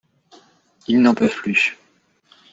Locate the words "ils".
0.87-0.99